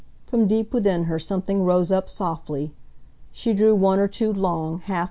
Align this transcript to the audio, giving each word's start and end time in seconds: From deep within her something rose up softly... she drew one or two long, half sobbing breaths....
From 0.25 0.47
deep 0.47 0.73
within 0.73 1.03
her 1.03 1.19
something 1.19 1.61
rose 1.63 1.91
up 1.91 2.09
softly... 2.09 2.73
she 3.31 3.53
drew 3.53 3.75
one 3.75 3.99
or 3.99 4.07
two 4.07 4.33
long, 4.33 4.79
half 4.79 4.83
sobbing 4.83 4.87
breaths.... 4.87 4.99